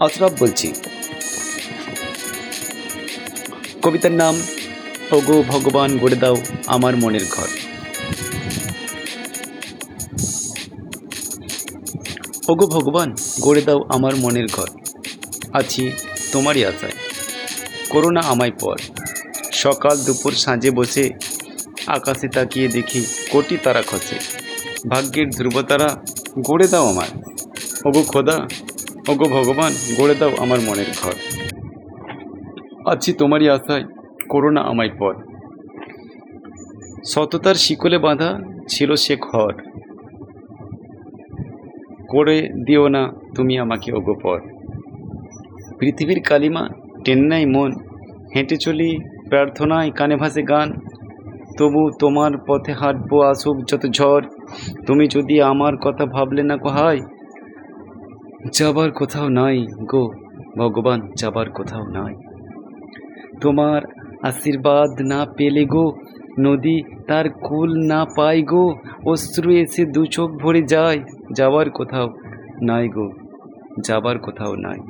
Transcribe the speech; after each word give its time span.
আশরাফ 0.00 0.32
বলছি। 0.42 0.72
কবিতার 3.82 4.12
নাম, 4.12 4.42
ওগো 5.12 5.42
ভগবান 5.42 5.98
গড়ে 5.98 6.16
দাও 6.16 6.36
আমার 6.66 6.96
মনের 6.96 7.26
ঘর। 7.30 7.48
ওগো 12.48 12.66
ভগবান 12.66 13.14
গড়ে 13.40 13.62
দাও 13.62 13.80
আমার 13.88 14.16
মনের 14.16 14.46
ঘর। 14.46 14.68
আছি 15.52 15.92
তোমারই 16.32 16.64
আশায়। 16.64 16.92
করোনা 17.90 18.20
আমায় 18.20 18.54
পর। 18.60 18.76
সকাল 19.52 19.96
দুপুর 19.98 20.32
সাঁজে 20.32 20.70
বসে 20.70 21.10
আকাশে 21.86 22.28
তাকিয়ে 22.28 22.68
দেখি 22.68 23.06
কোটি 23.30 23.56
তারা 23.56 23.82
খসে। 23.82 24.18
ভাগ্যের 24.88 25.30
ধ্রুবতারা 25.30 26.02
গড়ে 26.40 26.68
দাও 26.68 26.88
আমার 26.88 27.08
ওগো 27.84 28.02
খোদা 28.02 28.48
ওগো 29.08 29.24
ভগবান, 29.24 29.72
গড়ে 29.98 30.14
দাও 30.14 30.30
আমার 30.38 30.58
মনের 30.60 30.90
ঘর। 31.02 31.14
আছি 32.92 33.12
তোমারই 33.12 33.48
আশায় 33.48 33.84
করোনা 34.28 34.60
আমায় 34.60 34.92
পর। 34.98 35.14
সততার 37.04 37.54
শিকলে 37.54 37.98
বাঁধা 37.98 38.30
ছিল 38.68 38.94
সে 38.94 39.16
ঘর। 39.16 39.52
করে 42.08 42.36
দিও 42.66 42.88
না 42.88 43.02
তুমি 43.36 43.58
আমাকে 43.58 43.92
ওগো 43.92 44.14
পর। 44.22 44.40
পৃথিবীর 45.78 46.20
কালিমা 46.22 46.68
টেন্নাই 47.04 47.46
মন, 47.46 47.70
হেঁটে 48.34 48.56
চলি 48.56 48.98
প্রার্থনায় 49.28 49.90
কানে 49.90 50.16
ভাসে 50.16 50.42
গান। 50.42 50.68
তবু 51.58 51.90
তোমার 52.00 52.32
পথে 52.46 52.72
হাঁটবো 52.72 53.22
আসুক 53.22 53.56
যত 53.68 53.86
ঝড়, 53.86 54.24
তুমি 54.86 55.08
যদি 55.08 55.42
আমার 55.42 55.76
কথা 55.76 56.06
ভাবলে 56.06 56.42
না 56.42 56.56
কোহায় 56.56 57.00
যাবার 58.46 58.90
কোথাও 58.90 59.28
নাই 59.28 59.66
গো 59.66 60.04
ভগবান, 60.56 61.00
যাবার 61.16 61.50
কোথাও 61.50 61.84
নাই। 61.88 62.14
তোমার 63.40 63.82
আশীর্বাদ 64.22 65.02
না 65.02 65.26
পেলে 65.36 65.64
গো 65.64 65.86
নদী 66.38 66.82
তার 67.06 67.30
কুল 67.30 67.70
না 67.86 68.04
পায় 68.16 68.42
গো, 68.42 68.74
অশ্রু 69.06 69.50
এসে 69.50 69.84
দু 69.86 70.06
চোখ 70.06 70.30
ভরে 70.30 70.62
যায়, 70.62 71.00
যাবার 71.32 71.70
কোথাও 71.70 72.08
নাই 72.62 72.88
গো, 72.88 73.12
যাবার 73.80 74.18
কোথাও 74.18 74.54
নাই। 74.54 74.80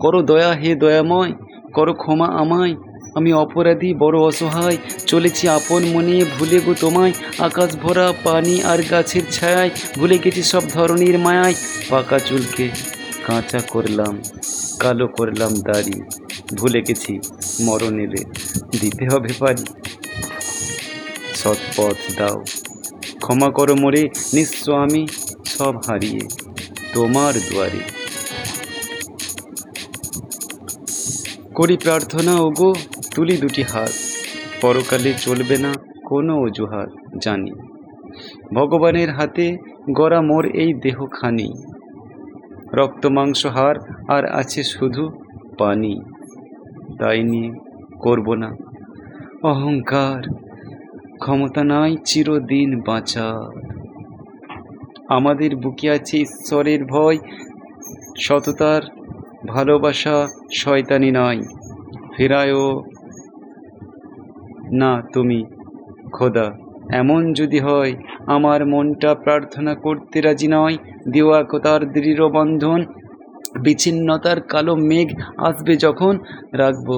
করো 0.00 0.22
দয়া 0.22 0.52
হে 0.52 0.74
দয়াময়, 0.74 1.32
করো 1.72 1.92
ক্ষমা 1.94 2.26
আমায় 2.26 2.74
আমি 3.16 3.32
অপরাধী, 3.32 3.94
বড় 3.94 4.18
অসহায়। 4.18 4.78
চলেছি 5.06 5.48
আপন 5.48 5.82
মনে, 5.84 6.16
ভুলে 6.38 6.58
গো 6.60 6.74
তোমায়। 6.80 7.12
আকাশ 7.38 7.76
ভরা, 7.76 8.12
পানি 8.24 8.62
আর 8.62 8.80
গাছের 8.82 9.22
ছায়ায়। 9.30 9.70
ভুলে 9.98 10.18
গেছি 10.18 10.42
সব 10.42 10.62
ধরনের 10.68 11.18
মায়ায়। 11.18 11.54
পাকা 11.90 12.18
চুলকে 12.18 12.66
কাঁচা 13.24 13.60
করলাম, 13.68 14.14
কালো 14.80 15.06
করলাম 15.08 15.52
দাড়ি। 15.56 15.96
ভুলে 16.54 16.80
গেছি 16.80 17.12
মরণ 17.60 17.94
এলে 18.00 18.22
দিতে 18.80 19.04
হবে 19.12 19.32
পারি। 19.38 19.64
সৎপথ 21.34 21.98
দাও। 22.18 22.38
ক্ষমা 23.20 23.48
করো 23.50 23.74
মোরে 23.74 24.02
নিঃস্ব 24.34 24.72
আমি 24.74 25.02
সব 25.46 25.74
হারিয়ে 25.86 26.20
তোমার 26.94 27.34
দুয়ারে। 27.48 27.82
করি 31.54 31.76
প্রার্থনা, 31.76 32.32
ওগো। 32.40 32.74
তুলি 33.16 33.36
দুটি 33.36 33.62
হাত, 33.62 33.90
পরকালে 34.60 35.14
চলবে 35.18 35.58
না 35.58 35.74
কোনো 36.04 36.40
অজুহাত, 36.40 36.90
জানি। 37.18 37.50
ভগবানের 38.54 39.10
হাতে 39.10 39.56
গড়া 39.92 40.20
মোর 40.20 40.46
এই 40.46 40.74
দেহখানি। 40.74 41.54
রক্ত, 42.74 43.06
মাংস 43.06 43.46
হার 43.46 43.76
আর 44.08 44.26
আছে 44.26 44.62
শুধু 44.62 45.10
পানি। 45.58 46.00
তাই 46.98 47.22
নিয়ে 47.22 47.52
করব 47.98 48.34
না। 48.34 48.56
অহংকার, 49.42 50.22
ক্ষমতা 51.18 51.64
নাই 51.64 51.96
চিরদিন 52.04 52.80
বাঁচার। 52.80 53.60
আমাদের 55.08 55.56
বুকে 55.56 55.90
আছে 55.90 56.18
ঈশ্বরের 56.18 56.84
ভয়, 56.84 57.18
সততার 58.18 58.82
ভালোবাসা 59.46 60.28
শয়তানি 60.52 61.10
নয় 61.10 61.42
ফেরায়ও 62.16 62.84
না 64.72 65.02
তুমি, 65.12 65.44
খোদা। 66.12 66.52
এমন 66.92 67.32
যদি 67.32 67.58
হয়, 67.58 67.94
আমার 68.26 68.66
মনটা 68.66 69.14
প্রার্থনা 69.14 69.74
করতে 69.74 70.20
রাজি 70.20 70.48
নয় 70.48 70.76
দিও 71.08 71.32
একতার 71.32 71.92
দৃঢ় 71.92 72.28
বন্ধন, 72.28 72.84
বিচ্ছিন্নতার 73.60 74.40
কালো 74.40 74.76
মেঘ 74.76 75.20
আসবে 75.36 75.76
যখন 75.76 76.18
রাখব 76.52 76.88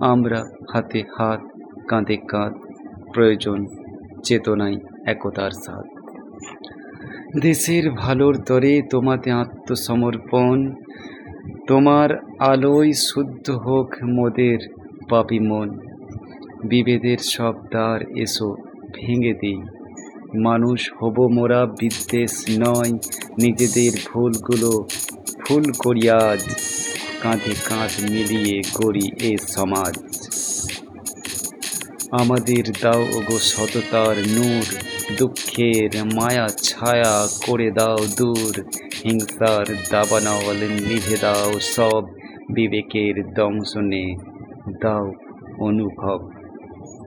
আমরা 0.00 0.44
হাতে 0.72 1.02
হাত, 1.18 1.40
কাঁধে 1.88 2.16
কাঁধ, 2.16 2.52
প্রয়োজন 3.12 3.66
চেতনায় 4.24 4.76
একতার 5.06 5.50
সাথ 5.50 5.84
দেশের 7.40 7.90
ভালোর 7.90 8.34
তরে 8.46 8.82
তোমাতে 8.90 9.30
আত্মসমর্পণ, 9.30 10.74
তোমার 11.66 12.10
আলোয় 12.38 12.92
শুদ্ধ 12.92 13.50
হোক 13.50 13.94
মোদের 14.02 14.58
পাপি 15.08 15.38
মন। 15.38 15.91
বিভেদের 16.64 17.18
সব 17.18 17.54
দ্বার 17.70 18.18
এসো, 18.18 18.56
ভেঙে 18.94 19.34
দিই। 19.34 19.62
মানুষ 20.38 20.92
হব 21.00 21.26
মোরা 21.32 21.66
বিদ্বেষ 21.66 22.44
নয়, 22.58 22.92
নিজেদের 23.42 23.92
ভুলগুলো 24.06 24.86
ভুল 25.48 25.72
করি 25.78 26.10
আজ। 26.10 26.40
কাঁধে 27.22 27.54
কাঁধ 27.68 28.10
মিলিয়ে 28.10 28.62
গড়ি 28.74 29.10
এ 29.20 29.36
সমাজ। 29.36 29.94
আমাদের 32.10 32.64
দাও 32.82 33.02
ওগো 33.02 33.38
সততার 33.38 34.16
নূর, 34.18 34.64
দুঃখের 35.18 35.90
মায়া 36.14 36.48
ছায়া 36.62 37.28
করে 37.46 37.70
দাও 37.70 37.98
দূর। 38.18 38.64
হিংসার 39.04 39.74
দাবানল 39.90 40.60
নিভে 40.88 41.16
দাও 41.20 41.60
সব, 41.60 42.04
বিবেকের 42.52 43.32
দংশনে 43.34 44.16
দাও 44.80 45.12
অনুভব। 45.58 46.41